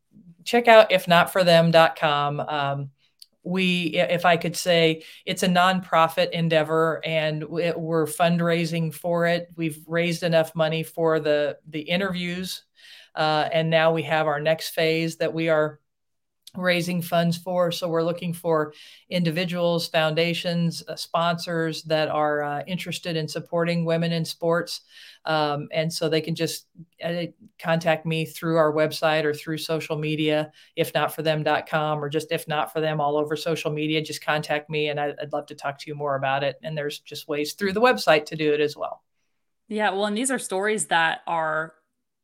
[0.45, 2.41] check out ifnotforthem.com.
[2.41, 2.91] Um,
[3.47, 9.49] we if i could say it's a nonprofit endeavor and we're fundraising for it.
[9.57, 12.63] We've raised enough money for the the interviews
[13.15, 15.81] uh, and now we have our next phase that we are
[16.59, 17.71] raising funds for.
[17.71, 18.73] So we're looking for
[19.11, 24.83] individuals, foundations, uh, sponsors that are uh, interested in supporting women in sports.
[25.25, 26.67] Um, and so they can just
[27.03, 27.25] uh,
[27.59, 32.31] contact me through our website or through social media, if not for them.com or just
[32.33, 35.47] if not for them all over social media, just contact me and I, I'd love
[35.47, 36.57] to talk to you more about it.
[36.63, 39.03] And there's just ways through the website to do it as well.
[39.69, 41.75] Yeah, well, and these are stories that are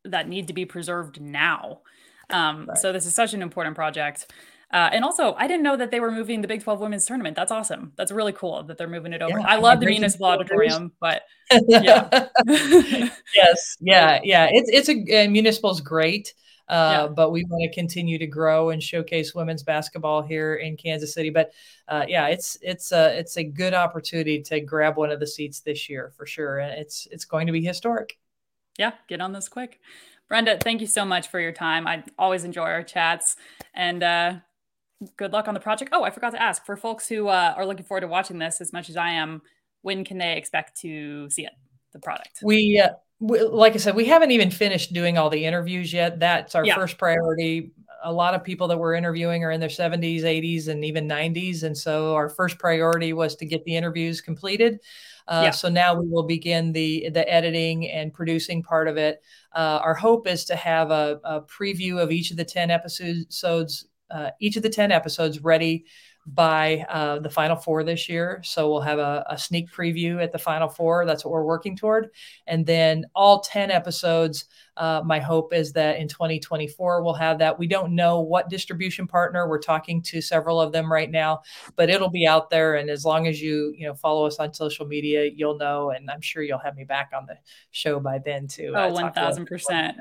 [0.05, 1.81] that need to be preserved now.
[2.29, 2.77] Um, right.
[2.77, 4.31] So this is such an important project.
[4.73, 7.35] Uh, and also, I didn't know that they were moving the Big 12 women's tournament.
[7.35, 7.93] That's awesome.
[7.95, 9.37] That's really cool that they're moving it over.
[9.37, 11.21] Yeah, I love the municipal auditorium, but
[11.67, 12.27] yeah.
[12.47, 14.49] yes, yeah, yeah.
[14.51, 16.33] It's it's a uh, municipal's great,
[16.69, 17.07] uh, yeah.
[17.07, 21.29] but we want to continue to grow and showcase women's basketball here in Kansas City.
[21.29, 21.51] But
[21.87, 25.59] uh, yeah, it's it's a it's a good opportunity to grab one of the seats
[25.59, 28.17] this year for sure, and it's it's going to be historic.
[28.79, 29.81] Yeah, get on this quick.
[30.29, 31.87] Brenda, thank you so much for your time.
[31.87, 33.35] I always enjoy our chats
[33.73, 34.33] and uh,
[35.17, 35.91] good luck on the project.
[35.93, 38.61] Oh, I forgot to ask for folks who uh, are looking forward to watching this
[38.61, 39.41] as much as I am,
[39.81, 41.51] when can they expect to see it,
[41.91, 42.39] the product?
[42.41, 46.19] We, uh, we like I said, we haven't even finished doing all the interviews yet.
[46.19, 46.75] That's our yeah.
[46.75, 47.71] first priority.
[48.03, 51.63] A lot of people that we're interviewing are in their 70s, 80s, and even 90s.
[51.63, 54.79] And so our first priority was to get the interviews completed.
[55.27, 55.51] Uh, yeah.
[55.51, 59.21] So now we will begin the the editing and producing part of it.
[59.53, 63.85] Uh, our hope is to have a, a, preview of each of the ten episodes,
[64.09, 65.85] uh, each of the ten episodes ready
[66.25, 68.41] by uh, the final four this year.
[68.43, 71.05] So we'll have a, a, sneak preview at the final four.
[71.05, 72.11] That's what we're working toward.
[72.47, 74.45] And then all 10 episodes,
[74.77, 77.59] uh, my hope is that in 2024, we'll have that.
[77.59, 79.49] We don't know what distribution partner.
[79.49, 81.41] We're talking to several of them right now,
[81.75, 82.75] but it'll be out there.
[82.75, 85.89] And as long as you, you know, follow us on social media, you'll know.
[85.89, 87.37] And I'm sure you'll have me back on the
[87.71, 88.71] show by then too.
[88.75, 89.95] Oh, 1000%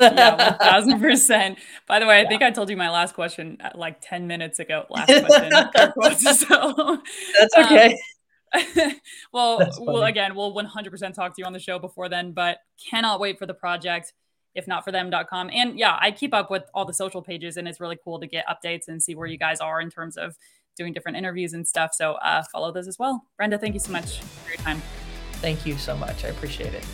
[0.00, 1.58] yeah, thousand percent.
[1.86, 2.28] By the way, I yeah.
[2.28, 4.84] think I told you my last question uh, like 10 minutes ago.
[4.90, 6.34] Last question.
[6.34, 7.02] so
[7.38, 7.98] that's okay.
[8.54, 8.92] Um,
[9.32, 12.58] well, well, again, we'll 100% talk to you on the show before then, but
[12.90, 14.12] cannot wait for the project,
[14.54, 15.50] if not for them.com.
[15.52, 18.26] And yeah, I keep up with all the social pages and it's really cool to
[18.26, 20.36] get updates and see where you guys are in terms of
[20.76, 21.92] doing different interviews and stuff.
[21.94, 23.24] So uh, follow those as well.
[23.36, 24.82] Brenda, thank you so much for your time.
[25.34, 26.24] Thank you so much.
[26.24, 26.84] I appreciate it.